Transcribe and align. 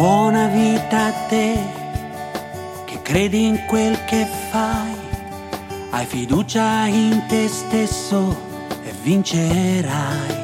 Buona 0.00 0.48
vita 0.48 1.08
a 1.08 1.28
te, 1.28 1.79
credi 3.10 3.44
in 3.44 3.64
quel 3.66 4.04
che 4.04 4.24
fai, 4.52 4.94
hai 5.90 6.06
fiducia 6.06 6.86
in 6.86 7.20
te 7.26 7.48
stesso 7.48 8.36
e 8.84 8.92
vincerai. 9.02 10.36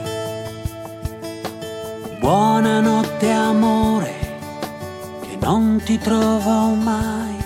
Buonanotte 2.19 3.31
amore, 3.31 4.15
che 5.21 5.37
non 5.39 5.81
ti 5.85 5.97
trovo 5.99 6.75
mai. 6.75 7.37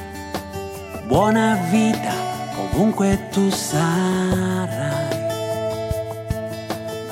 Buona 1.06 1.59
vita, 1.70 2.14
ovunque 2.56 3.28
tu 3.30 3.50
sarai. 3.50 5.19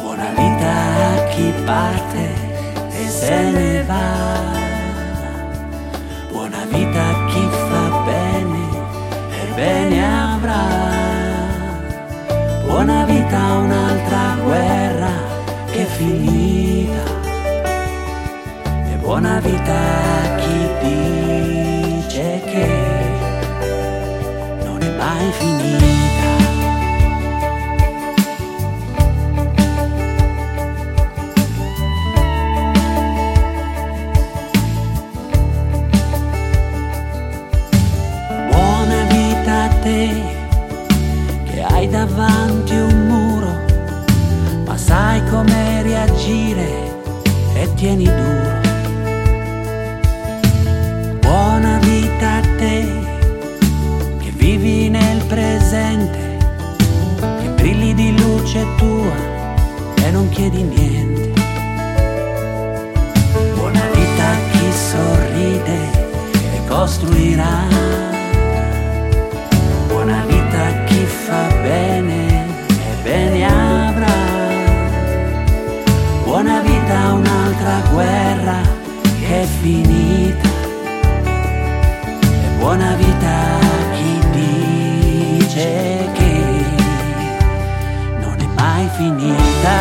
Buona 0.01 0.31
vita 0.31 0.73
a 1.11 1.25
chi 1.29 1.53
parte 1.67 2.25
e 2.91 3.07
se 3.07 3.51
ne 3.51 3.83
va. 3.83 4.57
Buona 6.31 6.65
vita 6.71 7.03
a 7.05 7.27
chi 7.27 7.49
fa 7.69 7.78
bene 9.59 9.99
avrà. 10.35 10.65
Buona 12.65 13.05
vita 13.05 13.41
un'altra 13.65 14.37
guerra 14.45 15.13
che 15.73 15.83
è 15.83 15.89
finita. 15.99 17.03
E 18.93 18.97
buona 19.01 19.41
vita 19.41 19.79
a 20.23 20.37
chi 20.41 20.59
dice 20.87 22.41
che 22.45 22.69
non 24.65 24.81
è 24.81 24.91
mai 24.97 25.33
finita. 25.33 25.88
Tieni 47.79 48.05
duro. 48.07 48.61
Buona 51.21 51.79
vita 51.79 52.39
a 52.39 52.41
te 52.57 52.85
che 54.19 54.31
vivi 54.33 54.89
nel 54.89 55.23
presente, 55.27 56.39
che 57.41 57.49
brilli 57.55 57.95
di 57.95 58.19
luce 58.19 58.67
tua 58.79 59.15
e 60.05 60.11
non 60.11 60.29
chiedi 60.31 60.63
niente. 60.63 61.41
Buona 63.55 63.87
vita 63.95 64.27
a 64.27 64.39
chi 64.51 64.73
sorride 64.73 65.79
e 66.55 66.67
costruirà. 66.67 67.88
Dice 85.59 86.09
che 86.13 86.41
non 88.21 88.37
è 88.39 88.47
mai 88.55 88.89
finita. 88.97 89.77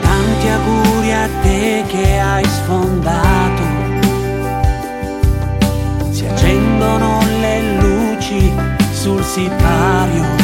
Tanti 0.00 0.48
auguri 0.48 1.12
a 1.12 1.28
te 1.42 1.84
che 1.86 2.18
hai 2.18 2.44
sfondato. 2.44 3.62
Si 6.10 6.26
accendono 6.26 7.20
le 7.40 7.76
luci 7.78 8.52
sul 8.92 9.22
sipario. 9.22 10.42